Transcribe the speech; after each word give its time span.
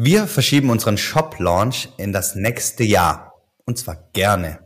Wir 0.00 0.28
verschieben 0.28 0.70
unseren 0.70 0.96
Shop-Launch 0.96 1.88
in 1.96 2.12
das 2.12 2.36
nächste 2.36 2.84
Jahr. 2.84 3.32
Und 3.64 3.78
zwar 3.78 3.96
gerne. 4.12 4.60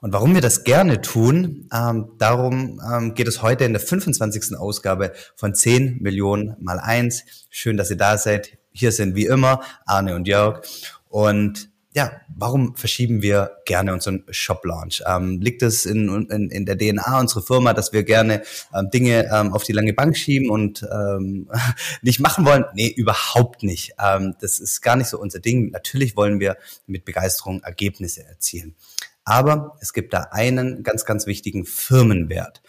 Und 0.00 0.12
warum 0.12 0.34
wir 0.34 0.40
das 0.40 0.62
gerne 0.62 1.00
tun, 1.00 1.68
ähm, 1.74 2.12
darum 2.18 2.80
ähm, 2.88 3.14
geht 3.14 3.26
es 3.26 3.42
heute 3.42 3.64
in 3.64 3.72
der 3.72 3.80
25. 3.80 4.56
Ausgabe 4.56 5.12
von 5.34 5.56
10 5.56 5.98
Millionen 6.02 6.54
mal 6.60 6.78
1. 6.78 7.24
Schön, 7.50 7.76
dass 7.76 7.90
ihr 7.90 7.96
da 7.96 8.16
seid. 8.16 8.58
Hier 8.70 8.92
sind 8.92 9.16
wie 9.16 9.26
immer 9.26 9.60
Arne 9.86 10.14
und 10.14 10.28
Jörg. 10.28 10.64
Und 11.08 11.68
ja, 11.96 12.12
warum 12.28 12.76
verschieben 12.76 13.22
wir 13.22 13.62
gerne 13.64 13.94
unseren 13.94 14.22
Shop-Launch? 14.28 15.02
Ähm, 15.06 15.40
liegt 15.40 15.62
es 15.62 15.86
in, 15.86 16.26
in, 16.30 16.50
in 16.50 16.66
der 16.66 16.76
DNA 16.76 17.18
unserer 17.18 17.40
Firma, 17.40 17.72
dass 17.72 17.94
wir 17.94 18.02
gerne 18.02 18.42
ähm, 18.74 18.90
Dinge 18.90 19.30
ähm, 19.32 19.54
auf 19.54 19.62
die 19.62 19.72
lange 19.72 19.94
Bank 19.94 20.14
schieben 20.14 20.50
und 20.50 20.86
ähm, 20.92 21.50
nicht 22.02 22.20
machen 22.20 22.44
wollen? 22.44 22.66
Nee, 22.74 22.88
überhaupt 22.88 23.62
nicht. 23.62 23.94
Ähm, 23.98 24.34
das 24.42 24.60
ist 24.60 24.82
gar 24.82 24.96
nicht 24.96 25.08
so 25.08 25.18
unser 25.18 25.40
Ding. 25.40 25.70
Natürlich 25.70 26.18
wollen 26.18 26.38
wir 26.38 26.58
mit 26.86 27.06
Begeisterung 27.06 27.62
Ergebnisse 27.62 28.26
erzielen. 28.26 28.76
Aber 29.24 29.78
es 29.80 29.94
gibt 29.94 30.12
da 30.12 30.28
einen 30.32 30.82
ganz, 30.82 31.06
ganz 31.06 31.26
wichtigen 31.26 31.64
Firmenwert. 31.64 32.60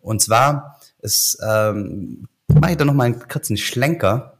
Und 0.00 0.22
zwar 0.22 0.80
ist, 1.02 1.38
ähm, 1.46 2.28
mache 2.48 2.70
ich 2.72 2.78
da 2.78 2.86
nochmal 2.86 3.08
einen 3.08 3.28
kurzen 3.28 3.58
Schlenker 3.58 4.39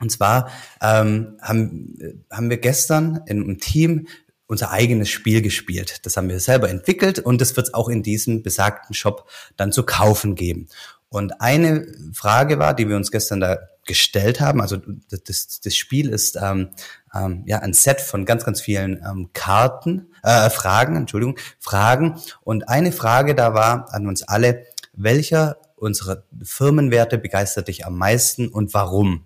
und 0.00 0.10
zwar 0.10 0.50
ähm, 0.80 1.38
haben, 1.40 2.22
haben 2.30 2.50
wir 2.50 2.58
gestern 2.58 3.22
in 3.26 3.42
einem 3.42 3.58
Team 3.58 4.06
unser 4.46 4.70
eigenes 4.70 5.08
Spiel 5.08 5.42
gespielt. 5.42 6.06
Das 6.06 6.16
haben 6.16 6.28
wir 6.28 6.38
selber 6.40 6.68
entwickelt 6.68 7.18
und 7.18 7.40
das 7.40 7.56
wird 7.56 7.68
es 7.68 7.74
auch 7.74 7.88
in 7.88 8.02
diesem 8.02 8.42
besagten 8.42 8.94
Shop 8.94 9.28
dann 9.56 9.72
zu 9.72 9.82
kaufen 9.84 10.34
geben. 10.34 10.68
Und 11.08 11.40
eine 11.40 11.86
Frage 12.12 12.58
war, 12.58 12.74
die 12.74 12.88
wir 12.88 12.96
uns 12.96 13.10
gestern 13.10 13.40
da 13.40 13.58
gestellt 13.84 14.40
haben, 14.40 14.60
also 14.60 14.78
das, 15.08 15.60
das 15.60 15.76
Spiel 15.76 16.08
ist 16.10 16.36
ähm, 16.40 16.70
ähm, 17.14 17.44
ja 17.46 17.60
ein 17.60 17.72
Set 17.72 18.00
von 18.00 18.24
ganz, 18.24 18.44
ganz 18.44 18.60
vielen 18.60 19.00
ähm, 19.08 19.30
Karten, 19.32 20.12
äh, 20.24 20.50
Fragen, 20.50 20.96
Entschuldigung, 20.96 21.38
Fragen. 21.60 22.20
Und 22.42 22.68
eine 22.68 22.90
Frage 22.90 23.34
da 23.34 23.54
war 23.54 23.92
an 23.94 24.08
uns 24.08 24.24
alle, 24.24 24.64
welcher 24.92 25.58
unserer 25.76 26.24
Firmenwerte 26.42 27.18
begeistert 27.18 27.68
dich 27.68 27.86
am 27.86 27.96
meisten 27.96 28.48
und 28.48 28.74
warum? 28.74 29.24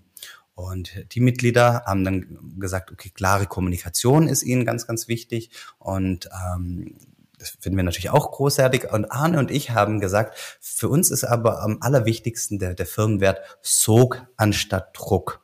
Und 0.61 1.07
die 1.15 1.21
Mitglieder 1.21 1.85
haben 1.87 2.05
dann 2.05 2.59
gesagt, 2.59 2.93
okay, 2.93 3.11
klare 3.11 3.47
Kommunikation 3.47 4.29
ist 4.29 4.43
ihnen 4.43 4.65
ganz, 4.65 4.87
ganz 4.87 5.09
wichtig. 5.09 5.51
Und 5.79 6.29
ähm, 6.55 6.97
das 7.39 7.57
finden 7.59 7.79
wir 7.79 7.85
natürlich 7.85 8.11
auch 8.11 8.31
großartig. 8.31 8.93
Und 8.93 9.11
Arne 9.11 9.39
und 9.39 9.51
ich 9.51 9.71
haben 9.71 10.01
gesagt, 10.01 10.37
für 10.61 10.89
uns 10.89 11.11
ist 11.11 11.25
aber 11.25 11.63
am 11.63 11.79
allerwichtigsten 11.81 12.59
der, 12.59 12.75
der 12.75 12.87
Firmenwert 12.87 13.41
Sog 13.63 14.27
anstatt 14.37 14.91
Druck. 14.93 15.41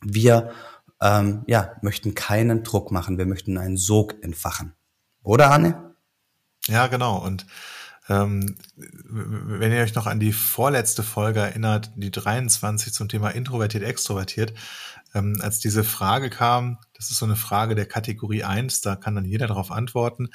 Wir 0.00 0.52
ähm, 1.00 1.42
ja, 1.46 1.76
möchten 1.82 2.14
keinen 2.14 2.62
Druck 2.62 2.90
machen, 2.90 3.18
wir 3.18 3.26
möchten 3.26 3.58
einen 3.58 3.76
Sog 3.76 4.22
entfachen. 4.24 4.74
Oder 5.22 5.50
Arne? 5.50 5.94
Ja, 6.66 6.86
genau. 6.86 7.18
Und 7.18 7.46
ähm, 8.08 8.56
wenn 8.76 9.72
ihr 9.72 9.82
euch 9.82 9.94
noch 9.94 10.06
an 10.06 10.20
die 10.20 10.32
vorletzte 10.32 11.02
Folge 11.02 11.40
erinnert, 11.40 11.90
die 11.96 12.10
23 12.10 12.92
zum 12.92 13.08
Thema 13.08 13.30
introvertiert, 13.30 13.84
extrovertiert, 13.84 14.54
ähm, 15.14 15.38
als 15.40 15.60
diese 15.60 15.84
Frage 15.84 16.30
kam, 16.30 16.78
das 16.94 17.10
ist 17.10 17.18
so 17.18 17.26
eine 17.26 17.36
Frage 17.36 17.74
der 17.74 17.86
Kategorie 17.86 18.44
1, 18.44 18.80
da 18.80 18.96
kann 18.96 19.14
dann 19.14 19.24
jeder 19.24 19.46
darauf 19.46 19.70
antworten, 19.70 20.30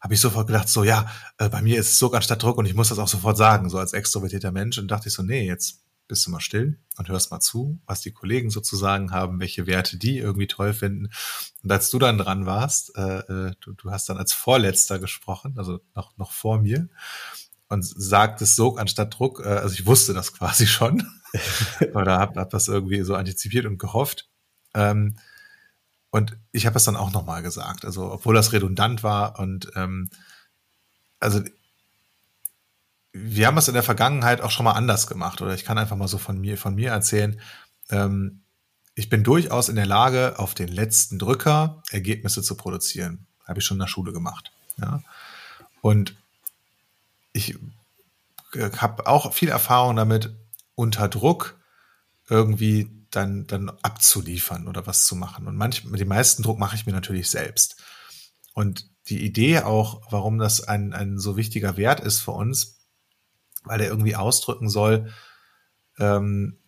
habe 0.00 0.14
ich 0.14 0.20
sofort 0.20 0.46
gedacht, 0.46 0.68
so 0.68 0.84
ja, 0.84 1.06
äh, 1.38 1.48
bei 1.48 1.62
mir 1.62 1.78
ist 1.78 1.88
es 1.92 1.98
Zug 1.98 2.14
anstatt 2.14 2.42
Druck 2.42 2.58
und 2.58 2.66
ich 2.66 2.74
muss 2.74 2.90
das 2.90 2.98
auch 2.98 3.08
sofort 3.08 3.36
sagen, 3.36 3.70
so 3.70 3.78
als 3.78 3.92
extrovertierter 3.92 4.52
Mensch. 4.52 4.78
Und 4.78 4.88
dachte 4.88 5.08
ich 5.08 5.14
so, 5.14 5.22
nee, 5.22 5.46
jetzt 5.46 5.82
bist 6.08 6.26
du 6.26 6.30
mal 6.30 6.40
still 6.40 6.78
und 6.96 7.08
hörst 7.08 7.30
mal 7.30 7.40
zu, 7.40 7.80
was 7.86 8.00
die 8.00 8.12
Kollegen 8.12 8.50
sozusagen 8.50 9.10
haben, 9.10 9.40
welche 9.40 9.66
Werte 9.66 9.96
die 9.96 10.18
irgendwie 10.18 10.46
toll 10.46 10.72
finden. 10.72 11.10
Und 11.62 11.72
als 11.72 11.90
du 11.90 11.98
dann 11.98 12.18
dran 12.18 12.46
warst, 12.46 12.96
äh, 12.96 13.18
äh, 13.18 13.52
du, 13.60 13.72
du 13.72 13.90
hast 13.90 14.08
dann 14.08 14.18
als 14.18 14.32
Vorletzter 14.32 14.98
gesprochen, 14.98 15.54
also 15.56 15.80
noch, 15.94 16.16
noch 16.16 16.32
vor 16.32 16.60
mir, 16.60 16.88
und 17.68 17.84
sagtest 17.84 18.56
Sog 18.56 18.80
anstatt 18.80 19.18
Druck. 19.18 19.40
Äh, 19.44 19.48
also 19.48 19.74
ich 19.74 19.86
wusste 19.86 20.14
das 20.14 20.32
quasi 20.32 20.66
schon 20.66 21.06
oder 21.94 22.18
hab, 22.18 22.36
hab 22.36 22.50
das 22.50 22.68
irgendwie 22.68 23.02
so 23.02 23.14
antizipiert 23.14 23.66
und 23.66 23.78
gehofft. 23.78 24.28
Ähm, 24.74 25.16
und 26.10 26.38
ich 26.52 26.66
habe 26.66 26.76
es 26.78 26.84
dann 26.84 26.96
auch 26.96 27.12
nochmal 27.12 27.42
gesagt, 27.42 27.84
also 27.84 28.10
obwohl 28.12 28.34
das 28.34 28.52
redundant 28.52 29.02
war 29.02 29.38
und 29.38 29.70
ähm, 29.74 30.08
also 31.18 31.42
wir 33.24 33.46
haben 33.46 33.56
es 33.56 33.68
in 33.68 33.74
der 33.74 33.82
Vergangenheit 33.82 34.40
auch 34.40 34.50
schon 34.50 34.64
mal 34.64 34.72
anders 34.72 35.06
gemacht 35.06 35.40
oder 35.40 35.54
ich 35.54 35.64
kann 35.64 35.78
einfach 35.78 35.96
mal 35.96 36.08
so 36.08 36.18
von 36.18 36.40
mir, 36.40 36.58
von 36.58 36.74
mir 36.74 36.90
erzählen. 36.90 37.40
Ähm, 37.90 38.42
ich 38.94 39.08
bin 39.08 39.24
durchaus 39.24 39.68
in 39.68 39.76
der 39.76 39.86
Lage, 39.86 40.38
auf 40.38 40.54
den 40.54 40.68
letzten 40.68 41.18
Drücker 41.18 41.82
Ergebnisse 41.90 42.42
zu 42.42 42.56
produzieren. 42.56 43.26
Habe 43.46 43.60
ich 43.60 43.64
schon 43.64 43.76
in 43.76 43.80
der 43.80 43.88
Schule 43.88 44.12
gemacht. 44.12 44.52
Ja. 44.78 45.02
Und 45.80 46.16
ich 47.32 47.58
äh, 48.54 48.70
habe 48.76 49.06
auch 49.06 49.32
viel 49.32 49.48
Erfahrung 49.48 49.96
damit, 49.96 50.34
unter 50.74 51.08
Druck 51.08 51.58
irgendwie 52.28 52.90
dann, 53.10 53.46
dann 53.46 53.70
abzuliefern 53.82 54.68
oder 54.68 54.86
was 54.86 55.06
zu 55.06 55.16
machen. 55.16 55.46
Und 55.46 55.56
manchmal, 55.56 55.98
den 55.98 56.08
meisten 56.08 56.42
Druck 56.42 56.58
mache 56.58 56.76
ich 56.76 56.86
mir 56.86 56.92
natürlich 56.92 57.30
selbst. 57.30 57.76
Und 58.52 58.88
die 59.08 59.24
Idee 59.24 59.60
auch, 59.60 60.02
warum 60.10 60.38
das 60.38 60.66
ein, 60.66 60.92
ein 60.92 61.18
so 61.18 61.36
wichtiger 61.36 61.76
Wert 61.76 62.00
ist 62.00 62.20
für 62.20 62.32
uns, 62.32 62.75
weil 63.66 63.80
er 63.80 63.88
irgendwie 63.88 64.16
ausdrücken 64.16 64.68
soll, 64.68 65.12
ähm, 65.98 66.58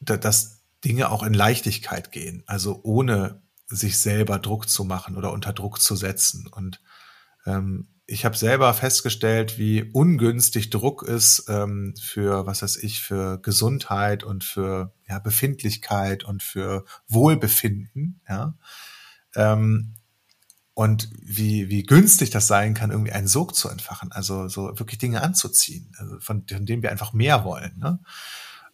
dass 0.00 0.62
Dinge 0.84 1.10
auch 1.10 1.22
in 1.22 1.34
Leichtigkeit 1.34 2.10
gehen, 2.12 2.42
also 2.46 2.80
ohne 2.82 3.42
sich 3.66 3.98
selber 3.98 4.38
Druck 4.38 4.68
zu 4.68 4.84
machen 4.84 5.16
oder 5.16 5.32
unter 5.32 5.52
Druck 5.52 5.80
zu 5.80 5.96
setzen. 5.96 6.46
Und 6.46 6.80
ähm, 7.46 7.88
ich 8.06 8.24
habe 8.24 8.36
selber 8.36 8.74
festgestellt, 8.74 9.58
wie 9.58 9.84
ungünstig 9.92 10.70
Druck 10.70 11.02
ist 11.02 11.46
ähm, 11.48 11.94
für, 12.00 12.46
was 12.46 12.62
weiß 12.62 12.76
ich, 12.76 13.00
für 13.00 13.40
Gesundheit 13.40 14.24
und 14.24 14.44
für 14.44 14.92
ja, 15.08 15.18
Befindlichkeit 15.18 16.24
und 16.24 16.42
für 16.42 16.84
Wohlbefinden. 17.08 18.20
Ja. 18.28 18.54
Ähm, 19.34 19.94
und 20.74 21.10
wie, 21.20 21.68
wie 21.68 21.82
günstig 21.82 22.30
das 22.30 22.46
sein 22.46 22.74
kann, 22.74 22.90
irgendwie 22.90 23.12
einen 23.12 23.26
Sog 23.28 23.54
zu 23.54 23.68
entfachen, 23.68 24.10
also 24.12 24.48
so 24.48 24.78
wirklich 24.78 24.98
Dinge 24.98 25.22
anzuziehen, 25.22 25.92
also 25.98 26.18
von, 26.20 26.46
von 26.48 26.66
denen 26.66 26.82
wir 26.82 26.90
einfach 26.90 27.12
mehr 27.12 27.44
wollen. 27.44 27.78
Ne? 27.78 28.00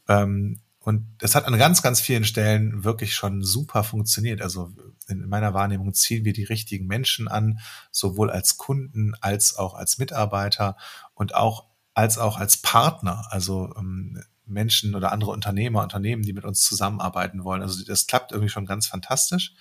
Ähm, 0.09 0.61
und 0.81 1.07
das 1.19 1.35
hat 1.35 1.45
an 1.45 1.59
ganz, 1.59 1.83
ganz 1.83 2.01
vielen 2.01 2.25
Stellen 2.25 2.85
wirklich 2.85 3.15
schon 3.15 3.43
super 3.43 3.85
funktioniert. 3.85 4.41
Also 4.41 4.73
in 5.07 5.29
meiner 5.29 5.53
Wahrnehmung 5.53 5.93
ziehen 5.93 6.25
wir 6.25 6.33
die 6.33 6.45
richtigen 6.45 6.87
Menschen 6.87 7.29
an, 7.29 7.59
sowohl 7.91 8.31
als 8.31 8.57
Kunden 8.57 9.15
als 9.21 9.57
auch 9.57 9.75
als 9.75 9.99
Mitarbeiter 9.99 10.77
und 11.15 11.35
auch 11.35 11.67
als 11.95 12.17
auch 12.17 12.39
als 12.39 12.59
Partner. 12.59 13.27
Also 13.31 13.75
ähm, 13.77 14.23
Menschen 14.47 14.95
oder 14.95 15.13
andere 15.13 15.33
Unternehmer, 15.33 15.83
Unternehmen, 15.83 16.23
die 16.23 16.33
mit 16.33 16.45
uns 16.45 16.63
zusammenarbeiten 16.63 17.45
wollen. 17.45 17.61
Also 17.61 17.85
das 17.85 18.07
klappt 18.07 18.33
irgendwie 18.33 18.49
schon 18.49 18.65
ganz 18.65 18.87
fantastisch. 18.87 19.53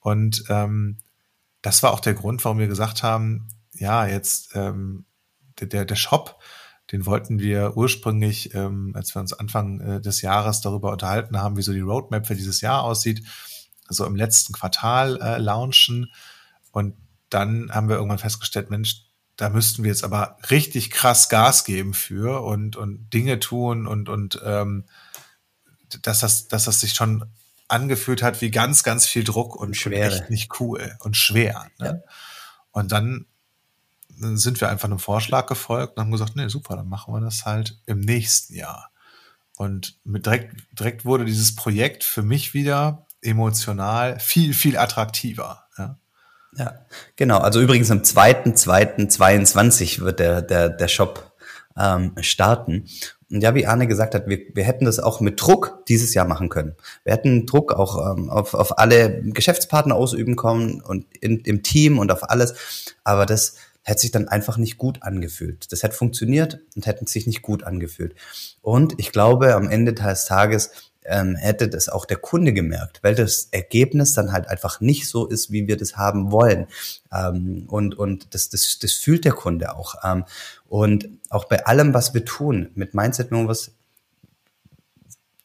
Und 0.00 0.44
ähm, 0.48 0.98
das 1.62 1.82
war 1.82 1.92
auch 1.92 2.00
der 2.00 2.14
Grund, 2.14 2.44
warum 2.44 2.58
wir 2.58 2.68
gesagt 2.68 3.02
haben, 3.02 3.48
ja, 3.74 4.06
jetzt 4.06 4.54
ähm, 4.54 5.04
der, 5.60 5.84
der 5.84 5.96
Shop, 5.96 6.40
den 6.92 7.04
wollten 7.04 7.38
wir 7.38 7.76
ursprünglich, 7.76 8.54
ähm, 8.54 8.92
als 8.94 9.14
wir 9.14 9.20
uns 9.20 9.32
Anfang 9.32 9.80
äh, 9.80 10.00
des 10.00 10.22
Jahres 10.22 10.60
darüber 10.60 10.92
unterhalten 10.92 11.38
haben, 11.38 11.56
wie 11.56 11.62
so 11.62 11.72
die 11.72 11.80
Roadmap 11.80 12.26
für 12.26 12.36
dieses 12.36 12.60
Jahr 12.60 12.82
aussieht, 12.82 13.26
so 13.88 14.06
im 14.06 14.16
letzten 14.16 14.52
Quartal 14.52 15.20
äh, 15.20 15.38
launchen. 15.38 16.10
Und 16.72 16.94
dann 17.30 17.70
haben 17.72 17.88
wir 17.88 17.96
irgendwann 17.96 18.18
festgestellt, 18.18 18.70
Mensch, 18.70 19.04
da 19.36 19.50
müssten 19.50 19.84
wir 19.84 19.90
jetzt 19.90 20.04
aber 20.04 20.36
richtig 20.50 20.90
krass 20.90 21.28
Gas 21.28 21.64
geben 21.64 21.94
für 21.94 22.42
und, 22.42 22.76
und 22.76 23.12
Dinge 23.12 23.38
tun 23.38 23.86
und, 23.86 24.08
und 24.08 24.40
ähm, 24.44 24.84
dass 26.02 26.20
das, 26.20 26.48
dass 26.48 26.64
das 26.64 26.80
sich 26.80 26.94
schon 26.94 27.24
angefühlt 27.68 28.22
hat 28.22 28.40
wie 28.40 28.50
ganz, 28.50 28.82
ganz 28.82 29.06
viel 29.06 29.24
Druck 29.24 29.56
und 29.56 29.76
schwer. 29.76 30.06
echt 30.06 30.30
nicht 30.30 30.60
cool 30.60 30.96
und 31.00 31.16
schwer. 31.16 31.66
Ne? 31.78 32.02
Ja. 32.04 32.12
Und 32.72 32.92
dann 32.92 33.26
sind 34.08 34.60
wir 34.60 34.68
einfach 34.68 34.88
einem 34.88 34.98
Vorschlag 34.98 35.46
gefolgt 35.46 35.96
und 35.96 36.02
haben 36.02 36.10
gesagt, 36.10 36.34
nee, 36.34 36.48
super, 36.48 36.76
dann 36.76 36.88
machen 36.88 37.14
wir 37.14 37.20
das 37.20 37.44
halt 37.44 37.78
im 37.86 38.00
nächsten 38.00 38.54
Jahr. 38.54 38.90
Und 39.56 39.98
mit 40.04 40.26
direkt, 40.26 40.56
direkt 40.78 41.04
wurde 41.04 41.24
dieses 41.24 41.54
Projekt 41.54 42.04
für 42.04 42.22
mich 42.22 42.54
wieder 42.54 43.06
emotional 43.22 44.20
viel, 44.20 44.54
viel 44.54 44.78
attraktiver. 44.78 45.64
Ja. 45.76 45.96
Ja, 46.56 46.86
genau. 47.16 47.38
Also 47.38 47.60
übrigens 47.60 47.90
am 47.90 47.98
2.2.22 47.98 50.00
wird 50.00 50.18
der, 50.18 50.40
der, 50.42 50.70
der 50.70 50.88
Shop 50.88 51.36
ähm, 51.76 52.14
starten. 52.20 52.88
Und 53.30 53.42
ja, 53.42 53.54
wie 53.54 53.66
Arne 53.66 53.86
gesagt 53.86 54.14
hat, 54.14 54.26
wir, 54.26 54.40
wir 54.54 54.64
hätten 54.64 54.86
das 54.86 54.98
auch 54.98 55.20
mit 55.20 55.40
Druck 55.40 55.84
dieses 55.86 56.14
Jahr 56.14 56.26
machen 56.26 56.48
können. 56.48 56.76
Wir 57.04 57.12
hätten 57.12 57.46
Druck 57.46 57.72
auch 57.72 58.16
ähm, 58.16 58.30
auf, 58.30 58.54
auf 58.54 58.78
alle 58.78 59.20
Geschäftspartner 59.22 59.94
ausüben 59.94 60.36
können 60.36 60.80
und 60.80 61.04
in, 61.20 61.40
im 61.40 61.62
Team 61.62 61.98
und 61.98 62.10
auf 62.10 62.30
alles. 62.30 62.54
Aber 63.04 63.26
das 63.26 63.56
hätte 63.82 64.00
sich 64.00 64.10
dann 64.10 64.28
einfach 64.28 64.56
nicht 64.56 64.78
gut 64.78 65.02
angefühlt. 65.02 65.72
Das 65.72 65.82
hätte 65.82 65.96
funktioniert 65.96 66.60
und 66.76 66.86
hätte 66.86 67.06
sich 67.06 67.26
nicht 67.26 67.42
gut 67.42 67.64
angefühlt. 67.64 68.14
Und 68.62 68.94
ich 68.98 69.12
glaube, 69.12 69.54
am 69.54 69.68
Ende 69.68 69.94
des 69.94 70.26
Tages 70.26 70.70
ähm, 71.04 71.36
hätte 71.36 71.68
das 71.68 71.88
auch 71.88 72.04
der 72.04 72.18
Kunde 72.18 72.52
gemerkt, 72.52 73.00
weil 73.02 73.14
das 73.14 73.48
Ergebnis 73.50 74.14
dann 74.14 74.32
halt 74.32 74.48
einfach 74.48 74.80
nicht 74.80 75.08
so 75.08 75.26
ist, 75.26 75.50
wie 75.50 75.66
wir 75.66 75.76
das 75.76 75.96
haben 75.96 76.30
wollen. 76.32 76.66
Ähm, 77.12 77.64
und 77.68 77.98
und 77.98 78.34
das, 78.34 78.50
das, 78.50 78.78
das 78.78 78.92
fühlt 78.92 79.24
der 79.24 79.32
Kunde 79.32 79.74
auch. 79.76 79.94
Ähm, 80.04 80.24
und 80.68 81.08
auch 81.30 81.46
bei 81.46 81.66
allem, 81.66 81.94
was 81.94 82.14
wir 82.14 82.24
tun, 82.24 82.70
mit 82.74 82.94
Mindset 82.94 83.28
was 83.30 83.72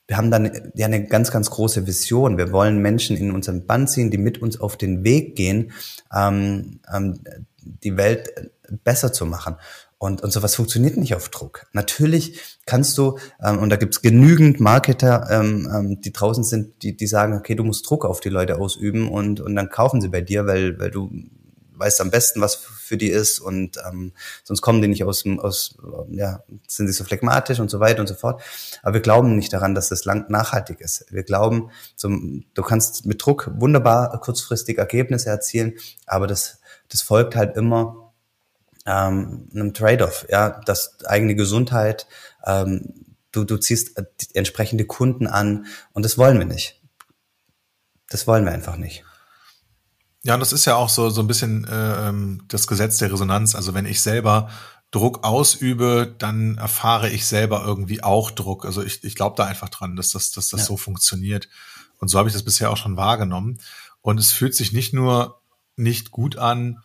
wir 0.08 0.18
haben 0.18 0.32
dann 0.32 0.72
ja 0.76 0.86
eine 0.86 1.06
ganz, 1.06 1.32
ganz 1.32 1.50
große 1.50 1.88
Vision. 1.88 2.38
Wir 2.38 2.52
wollen 2.52 2.82
Menschen 2.82 3.16
in 3.16 3.32
unseren 3.32 3.66
Band 3.66 3.90
ziehen, 3.90 4.12
die 4.12 4.18
mit 4.18 4.42
uns 4.42 4.60
auf 4.60 4.76
den 4.76 5.04
Weg 5.04 5.36
gehen, 5.36 5.72
ähm, 6.14 6.82
ähm, 6.94 7.20
die 7.62 7.96
Welt 7.96 8.52
besser 8.84 9.14
zu 9.14 9.26
machen. 9.26 9.56
Und, 10.04 10.22
und 10.22 10.34
sowas 10.34 10.56
funktioniert 10.56 10.98
nicht 10.98 11.16
auf 11.16 11.30
Druck. 11.30 11.66
Natürlich 11.72 12.38
kannst 12.66 12.98
du, 12.98 13.18
ähm, 13.42 13.60
und 13.60 13.70
da 13.70 13.78
gibt's 13.78 14.02
genügend 14.02 14.60
Marketer, 14.60 15.30
ähm, 15.32 15.72
ähm, 15.74 16.02
die 16.02 16.12
draußen 16.12 16.44
sind, 16.44 16.84
die, 16.84 16.98
die 16.98 17.08
sagen, 17.08 17.38
okay, 17.38 17.56
du 17.56 17.64
musst 17.64 17.90
Druck 17.90 18.04
auf 18.04 18.20
die 18.20 18.28
Leute 18.28 18.60
ausüben 18.60 19.08
und, 19.08 19.40
und 19.40 19.56
dann 19.56 19.70
kaufen 19.70 20.02
sie 20.02 20.10
bei 20.10 20.20
dir, 20.20 20.46
weil, 20.46 20.78
weil 20.78 20.92
du 20.92 21.10
weißt 21.76 22.02
am 22.02 22.12
besten, 22.12 22.42
was 22.42 22.56
für 22.56 22.98
die 22.98 23.08
ist 23.08 23.40
und 23.40 23.78
ähm, 23.88 24.12
sonst 24.44 24.60
kommen 24.60 24.82
die 24.82 24.90
nicht 24.90 25.06
aus, 25.06 25.24
aus 25.38 25.78
ja, 26.10 26.44
sind 26.68 26.88
sie 26.88 26.94
so 26.94 27.06
phlegmatisch 27.06 27.62
und 27.62 27.70
so 27.70 27.80
weiter 27.80 28.02
und 28.02 28.08
so 28.08 28.16
fort. 28.16 28.42
Aber 28.82 28.96
wir 28.96 29.02
glauben 29.02 29.38
nicht 29.38 29.54
daran, 29.54 29.74
dass 29.74 29.88
das 29.88 30.04
lang 30.04 30.30
nachhaltig 30.30 30.82
ist. 30.82 31.06
Wir 31.12 31.24
glauben, 31.24 31.70
zum, 31.96 32.44
du 32.54 32.62
kannst 32.62 33.06
mit 33.06 33.26
Druck 33.26 33.50
wunderbar 33.56 34.20
kurzfristig 34.20 34.80
Ergebnisse 34.80 35.30
erzielen, 35.30 35.76
aber 36.06 36.28
das, 36.28 36.60
das 36.90 37.02
folgt 37.02 37.38
halt 37.38 37.56
immer 37.56 38.04
ähm, 38.86 39.50
einem 39.54 39.74
Trade-off, 39.74 40.26
ja, 40.30 40.62
das 40.66 41.04
eigene 41.06 41.36
Gesundheit, 41.36 42.08
ähm, 42.46 42.94
du, 43.32 43.44
du 43.44 43.58
ziehst 43.58 44.02
entsprechende 44.34 44.86
Kunden 44.86 45.28
an 45.28 45.66
und 45.94 46.04
das 46.04 46.18
wollen 46.18 46.40
wir 46.40 46.46
nicht. 46.46 46.82
Das 48.10 48.28
wollen 48.28 48.46
wir 48.46 48.52
einfach 48.52 48.78
nicht. 48.78 49.04
Ja, 50.24 50.36
und 50.36 50.40
das 50.40 50.54
ist 50.54 50.66
ja 50.66 50.76
auch 50.76 50.90
so, 50.90 51.10
so 51.10 51.22
ein 51.22 51.28
bisschen 51.28 51.68
äh, 51.68 52.10
ähm, 52.10 52.44
das 52.48 52.68
Gesetz 52.68 52.98
der 52.98 53.12
Resonanz. 53.12 53.56
Also 53.56 53.74
wenn 53.74 53.86
ich 53.86 54.02
selber 54.02 54.50
Druck 54.92 55.26
ausübe, 55.26 56.16
dann 56.18 56.58
erfahre 56.58 57.10
ich 57.10 57.26
selber 57.26 57.64
irgendwie 57.66 58.04
auch 58.04 58.32
Druck. 58.32 58.66
Also 58.66 58.84
ich, 58.84 59.04
ich 59.04 59.16
glaube 59.16 59.36
da 59.36 59.46
einfach 59.46 59.70
dran, 59.70 59.96
dass 59.96 60.12
das, 60.12 60.32
dass 60.32 60.50
das 60.50 60.62
ja. 60.62 60.66
so 60.68 60.78
funktioniert. 60.78 61.50
Und 61.98 62.08
so 62.08 62.20
habe 62.20 62.30
ich 62.30 62.34
das 62.34 62.44
bisher 62.44 62.70
auch 62.72 62.78
schon 62.78 62.96
wahrgenommen. 62.96 63.60
Und 64.02 64.20
es 64.20 64.32
fühlt 64.32 64.56
sich 64.56 64.72
nicht 64.72 64.94
nur 64.94 65.42
nicht 65.76 66.12
gut 66.12 66.38
an, 66.38 66.84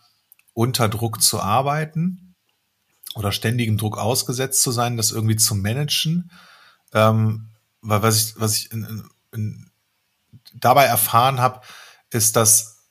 unter 0.58 0.88
Druck 0.88 1.22
zu 1.22 1.40
arbeiten 1.40 2.34
oder 3.14 3.30
ständigem 3.30 3.78
Druck 3.78 3.96
ausgesetzt 3.96 4.60
zu 4.60 4.72
sein, 4.72 4.96
das 4.96 5.12
irgendwie 5.12 5.36
zu 5.36 5.54
managen. 5.54 6.32
Ähm, 6.92 7.50
weil 7.80 8.02
was 8.02 8.16
ich, 8.16 8.40
was 8.40 8.56
ich 8.56 8.72
in, 8.72 8.82
in, 8.82 9.10
in, 9.32 9.70
dabei 10.54 10.86
erfahren 10.86 11.38
habe, 11.38 11.60
ist, 12.10 12.34
dass 12.34 12.88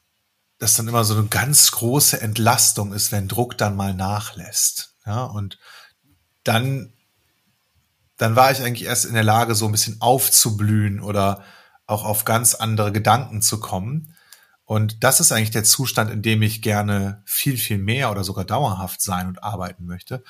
das 0.60 0.75
dann 0.75 0.88
immer 0.88 1.04
so 1.04 1.14
eine 1.16 1.28
ganz 1.28 1.72
große 1.72 2.22
Entlastung 2.22 2.94
ist, 2.94 3.12
wenn 3.12 3.28
Druck 3.28 3.58
dann 3.58 3.75
mal 3.75 3.94
nachlässt. 3.94 4.96
Ja, 5.06 5.25
und 5.25 5.60
dann, 6.46 6.94
dann 8.16 8.38
war 8.38 8.50
ich 8.50 8.62
eigentlich 8.62 8.88
erst 8.88 9.04
in 9.04 9.14
der 9.14 9.24
Lage, 9.24 9.56
so 9.56 9.66
ein 9.66 9.74
bisschen 9.74 10.00
aufzublühen 10.00 11.02
oder 11.02 11.44
auch 11.86 12.06
auf 12.06 12.24
ganz 12.24 12.56
andere 12.56 12.94
Gedanken 12.94 13.42
zu 13.42 13.60
kommen. 13.60 14.16
Und 14.68 15.02
das 15.06 15.22
ist 15.22 15.31
eigentlich 15.31 15.52
der 15.52 15.64
Zustand, 15.64 16.12
in 16.12 16.22
dem 16.22 16.42
ich 16.42 16.62
gerne 16.62 17.22
viel, 17.24 17.58
viel 17.58 17.78
mehr 17.78 18.12
oder 18.12 18.25
sogar 18.25 18.44
dauerhaft 18.44 19.02
sein 19.02 19.28
und 19.28 19.42
arbeiten 19.42 19.86
möchte. 19.86 20.25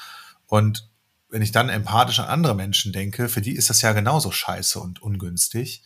Und 0.45 0.91
wenn 1.27 1.41
ich 1.41 1.51
dann 1.51 1.69
empathisch 1.69 2.19
an 2.19 2.27
andere 2.27 2.53
Menschen 2.53 2.93
denke, 2.93 3.29
für 3.29 3.41
die 3.41 3.55
ist 3.55 3.71
das 3.71 3.81
ja 3.81 3.93
genauso 3.93 4.29
scheiße 4.29 4.79
und 4.79 5.01
ungünstig, 5.01 5.81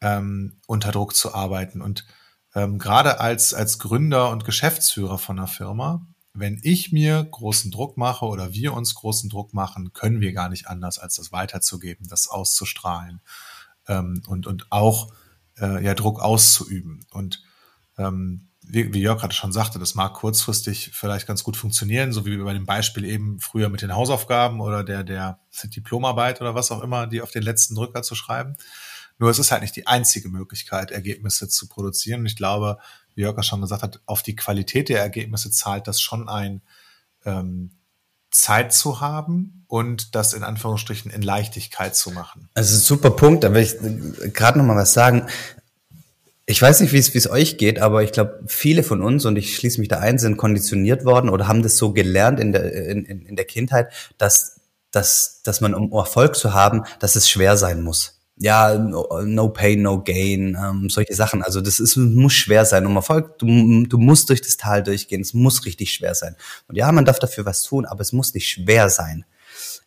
ähm, 0.00 0.60
unter 0.68 0.92
Druck 0.92 1.16
zu 1.16 1.34
arbeiten. 1.34 1.82
Und 1.82 2.06
ähm, 2.54 2.78
gerade 2.78 3.18
als, 3.18 3.52
als 3.52 3.80
Gründer 3.80 4.30
und 4.30 4.44
Geschäftsführer 4.44 5.18
von 5.18 5.36
einer 5.36 5.48
Firma, 5.48 6.06
wenn 6.34 6.60
ich 6.62 6.92
mir 6.92 7.24
großen 7.24 7.72
Druck 7.72 7.96
mache 7.96 8.26
oder 8.26 8.52
wir 8.52 8.74
uns 8.74 8.94
großen 8.94 9.28
Druck 9.28 9.54
machen, 9.54 9.92
können 9.92 10.20
wir 10.20 10.32
gar 10.32 10.48
nicht 10.48 10.68
anders, 10.68 11.00
als 11.00 11.16
das 11.16 11.32
weiterzugeben, 11.32 12.06
das 12.06 12.28
auszustrahlen 12.28 13.22
ähm, 13.88 14.22
und, 14.28 14.46
und 14.46 14.70
auch 14.70 15.12
äh, 15.58 15.84
ja, 15.84 15.94
Druck 15.94 16.20
auszuüben. 16.20 17.04
Und 17.10 17.42
ähm, 17.98 18.48
wie, 18.70 18.92
wie 18.92 19.00
Jörg 19.00 19.20
gerade 19.20 19.34
schon 19.34 19.52
sagte, 19.52 19.78
das 19.78 19.94
mag 19.94 20.14
kurzfristig 20.14 20.90
vielleicht 20.92 21.26
ganz 21.26 21.42
gut 21.42 21.56
funktionieren, 21.56 22.12
so 22.12 22.26
wie 22.26 22.36
bei 22.36 22.52
dem 22.52 22.66
Beispiel 22.66 23.04
eben 23.04 23.40
früher 23.40 23.70
mit 23.70 23.82
den 23.82 23.94
Hausaufgaben 23.94 24.60
oder 24.60 24.84
der, 24.84 25.04
der 25.04 25.38
Diplomarbeit 25.64 26.40
oder 26.40 26.54
was 26.54 26.70
auch 26.70 26.82
immer, 26.82 27.06
die 27.06 27.22
auf 27.22 27.30
den 27.30 27.42
letzten 27.42 27.74
Drücker 27.74 28.02
zu 28.02 28.14
schreiben. 28.14 28.56
Nur 29.18 29.30
es 29.30 29.38
ist 29.38 29.50
halt 29.50 29.62
nicht 29.62 29.74
die 29.74 29.86
einzige 29.86 30.28
Möglichkeit, 30.28 30.90
Ergebnisse 30.90 31.48
zu 31.48 31.66
produzieren. 31.66 32.20
Und 32.20 32.26
ich 32.26 32.36
glaube, 32.36 32.78
wie 33.14 33.22
Jörg 33.22 33.42
schon 33.42 33.60
gesagt 33.60 33.82
hat, 33.82 34.00
auf 34.06 34.22
die 34.22 34.36
Qualität 34.36 34.88
der 34.88 35.00
Ergebnisse 35.00 35.50
zahlt 35.50 35.88
das 35.88 36.00
schon 36.00 36.28
ein, 36.28 36.62
ähm, 37.24 37.70
Zeit 38.30 38.72
zu 38.72 39.00
haben 39.00 39.64
und 39.68 40.14
das 40.14 40.34
in 40.34 40.44
Anführungsstrichen 40.44 41.10
in 41.10 41.22
Leichtigkeit 41.22 41.96
zu 41.96 42.10
machen. 42.10 42.48
Also 42.54 42.76
super 42.76 43.10
Punkt, 43.10 43.44
da 43.44 43.54
will 43.54 43.62
ich 43.62 44.32
gerade 44.34 44.58
noch 44.58 44.66
mal 44.66 44.76
was 44.76 44.92
sagen. 44.92 45.26
Ich 46.50 46.62
weiß 46.62 46.80
nicht, 46.80 46.94
wie 46.94 46.98
es, 47.18 47.30
euch 47.30 47.58
geht, 47.58 47.78
aber 47.78 48.02
ich 48.02 48.10
glaube, 48.10 48.42
viele 48.46 48.82
von 48.82 49.02
uns, 49.02 49.26
und 49.26 49.36
ich 49.36 49.54
schließe 49.54 49.78
mich 49.80 49.88
da 49.88 49.98
ein, 49.98 50.18
sind 50.18 50.38
konditioniert 50.38 51.04
worden 51.04 51.28
oder 51.28 51.46
haben 51.46 51.62
das 51.62 51.76
so 51.76 51.92
gelernt 51.92 52.40
in 52.40 52.52
der, 52.52 52.72
in, 52.88 53.04
in 53.04 53.36
der 53.36 53.44
Kindheit, 53.44 53.92
dass, 54.16 54.58
dass, 54.90 55.42
dass 55.42 55.60
man, 55.60 55.74
um 55.74 55.92
Erfolg 55.92 56.36
zu 56.36 56.54
haben, 56.54 56.84
dass 57.00 57.16
es 57.16 57.28
schwer 57.28 57.58
sein 57.58 57.82
muss. 57.82 58.22
Ja, 58.38 58.78
no, 58.78 59.06
no 59.26 59.50
pain, 59.50 59.82
no 59.82 60.02
gain, 60.02 60.56
ähm, 60.58 60.88
solche 60.88 61.12
Sachen. 61.14 61.42
Also 61.42 61.60
das 61.60 61.80
ist, 61.80 61.96
muss 61.96 62.32
schwer 62.32 62.64
sein. 62.64 62.86
Um 62.86 62.96
Erfolg, 62.96 63.38
du, 63.38 63.84
du 63.84 63.98
musst 63.98 64.30
durch 64.30 64.40
das 64.40 64.56
Tal 64.56 64.82
durchgehen. 64.82 65.20
Es 65.20 65.34
muss 65.34 65.66
richtig 65.66 65.92
schwer 65.92 66.14
sein. 66.14 66.34
Und 66.66 66.76
ja, 66.76 66.90
man 66.92 67.04
darf 67.04 67.18
dafür 67.18 67.44
was 67.44 67.62
tun, 67.62 67.84
aber 67.84 68.00
es 68.00 68.14
muss 68.14 68.32
nicht 68.32 68.48
schwer 68.48 68.88
sein. 68.88 69.26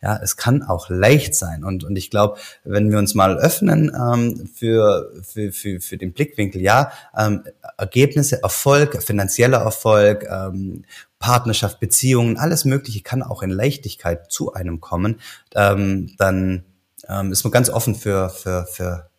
Ja, 0.01 0.19
es 0.21 0.35
kann 0.35 0.63
auch 0.63 0.89
leicht 0.89 1.35
sein. 1.35 1.63
Und, 1.63 1.83
und 1.83 1.95
ich 1.95 2.09
glaube, 2.09 2.39
wenn 2.63 2.89
wir 2.89 2.97
uns 2.97 3.13
mal 3.13 3.37
öffnen 3.37 3.91
ähm, 3.95 4.49
für, 4.53 5.11
für, 5.21 5.51
für, 5.51 5.79
für 5.79 5.97
den 5.97 6.11
Blickwinkel, 6.11 6.59
ja, 6.59 6.91
ähm, 7.15 7.43
Ergebnisse, 7.77 8.41
Erfolg, 8.41 9.03
finanzieller 9.03 9.59
Erfolg, 9.59 10.27
ähm, 10.27 10.85
Partnerschaft, 11.19 11.79
Beziehungen, 11.79 12.37
alles 12.37 12.65
Mögliche 12.65 13.01
kann 13.01 13.21
auch 13.21 13.43
in 13.43 13.51
Leichtigkeit 13.51 14.31
zu 14.31 14.53
einem 14.53 14.81
kommen, 14.81 15.19
ähm, 15.53 16.15
dann 16.17 16.65
ähm, 17.07 17.31
ist 17.31 17.43
man 17.43 17.51
ganz 17.51 17.69
offen 17.69 17.93
für, 17.93 18.29
für, 18.29 18.65
für, 18.65 19.09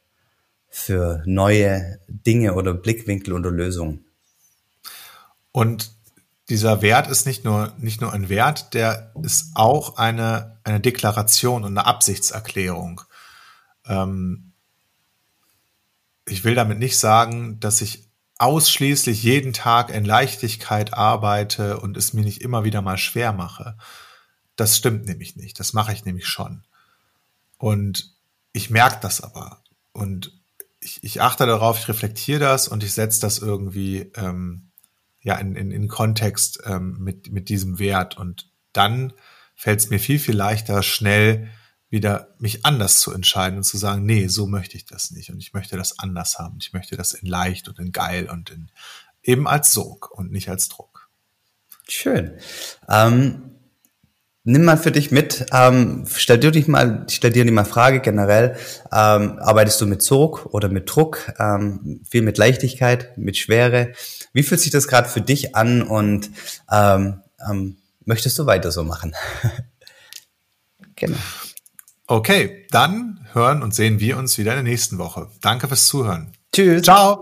für 0.68 1.22
neue 1.26 2.00
Dinge 2.08 2.54
oder 2.54 2.74
Blickwinkel 2.74 3.34
oder 3.34 3.52
Lösungen. 3.52 4.04
Und 5.52 5.92
dieser 6.52 6.82
Wert 6.82 7.08
ist 7.08 7.24
nicht 7.24 7.44
nur, 7.44 7.72
nicht 7.78 8.02
nur 8.02 8.12
ein 8.12 8.28
Wert, 8.28 8.74
der 8.74 9.10
ist 9.22 9.52
auch 9.54 9.96
eine, 9.96 10.60
eine 10.64 10.80
Deklaration 10.80 11.64
und 11.64 11.70
eine 11.70 11.86
Absichtserklärung. 11.86 13.00
Ähm, 13.86 14.52
ich 16.26 16.44
will 16.44 16.54
damit 16.54 16.78
nicht 16.78 16.98
sagen, 16.98 17.58
dass 17.58 17.80
ich 17.80 18.06
ausschließlich 18.36 19.22
jeden 19.22 19.54
Tag 19.54 19.88
in 19.88 20.04
Leichtigkeit 20.04 20.92
arbeite 20.92 21.80
und 21.80 21.96
es 21.96 22.12
mir 22.12 22.22
nicht 22.22 22.42
immer 22.42 22.64
wieder 22.64 22.82
mal 22.82 22.98
schwer 22.98 23.32
mache. 23.32 23.78
Das 24.54 24.76
stimmt 24.76 25.06
nämlich 25.06 25.36
nicht. 25.36 25.58
Das 25.58 25.72
mache 25.72 25.94
ich 25.94 26.04
nämlich 26.04 26.28
schon. 26.28 26.64
Und 27.56 28.14
ich 28.52 28.68
merke 28.68 28.98
das 29.00 29.22
aber. 29.22 29.62
Und 29.92 30.38
ich, 30.80 31.02
ich 31.02 31.22
achte 31.22 31.46
darauf, 31.46 31.78
ich 31.78 31.88
reflektiere 31.88 32.40
das 32.40 32.68
und 32.68 32.84
ich 32.84 32.92
setze 32.92 33.22
das 33.22 33.38
irgendwie 33.38 34.12
ähm, 34.16 34.71
ja 35.22 35.36
in, 35.36 35.54
in, 35.56 35.70
in 35.70 35.88
Kontext 35.88 36.60
ähm, 36.64 36.98
mit, 37.00 37.32
mit 37.32 37.48
diesem 37.48 37.78
Wert. 37.78 38.16
Und 38.16 38.50
dann 38.72 39.12
fällt 39.54 39.80
es 39.80 39.90
mir 39.90 39.98
viel, 39.98 40.18
viel 40.18 40.36
leichter, 40.36 40.82
schnell 40.82 41.48
wieder 41.88 42.34
mich 42.38 42.64
anders 42.64 43.00
zu 43.00 43.12
entscheiden 43.12 43.58
und 43.58 43.64
zu 43.64 43.76
sagen, 43.76 44.06
nee, 44.06 44.26
so 44.26 44.46
möchte 44.46 44.76
ich 44.76 44.86
das 44.86 45.10
nicht. 45.10 45.30
Und 45.30 45.38
ich 45.38 45.52
möchte 45.52 45.76
das 45.76 45.98
anders 45.98 46.38
haben. 46.38 46.58
Ich 46.60 46.72
möchte 46.72 46.96
das 46.96 47.12
in 47.12 47.28
leicht 47.28 47.68
und 47.68 47.78
in 47.78 47.92
geil 47.92 48.28
und 48.30 48.50
in 48.50 48.70
eben 49.22 49.46
als 49.46 49.72
Sog 49.72 50.10
und 50.10 50.32
nicht 50.32 50.48
als 50.48 50.68
Druck. 50.68 51.08
Schön. 51.88 52.38
Ähm, 52.88 53.52
Nimm 54.44 54.64
mal 54.64 54.76
für 54.76 54.90
dich 54.90 55.12
mit, 55.12 55.46
ähm, 55.52 56.04
stell 56.12 56.38
dir 56.38 56.50
dich 56.50 56.66
mal, 56.66 57.06
stell 57.08 57.30
dir 57.30 57.44
die 57.44 57.52
mal 57.52 57.64
Frage 57.64 58.00
generell, 58.00 58.56
ähm, 58.92 59.38
arbeitest 59.38 59.80
du 59.80 59.86
mit 59.86 60.02
Sog 60.02 60.46
oder 60.46 60.68
mit 60.68 60.90
Druck, 60.92 61.32
ähm, 61.38 62.00
viel 62.08 62.22
mit 62.22 62.38
Leichtigkeit, 62.38 63.16
mit 63.16 63.36
Schwere? 63.36 63.92
Wie 64.32 64.42
fühlt 64.42 64.60
sich 64.60 64.72
das 64.72 64.88
gerade 64.88 65.08
für 65.08 65.20
dich 65.20 65.54
an 65.54 65.82
und 65.82 66.30
ähm, 66.70 67.20
ähm, 67.48 67.76
möchtest 68.04 68.36
du 68.38 68.46
weiter 68.46 68.72
so 68.72 68.82
machen? 68.82 69.14
genau. 70.96 71.18
Okay, 72.08 72.66
dann 72.70 73.24
hören 73.32 73.62
und 73.62 73.74
sehen 73.74 74.00
wir 74.00 74.16
uns 74.16 74.38
wieder 74.38 74.52
in 74.52 74.64
der 74.64 74.72
nächsten 74.72 74.98
Woche. 74.98 75.28
Danke 75.40 75.68
fürs 75.68 75.86
Zuhören. 75.86 76.32
Tschüss. 76.52 76.82
Ciao. 76.82 77.20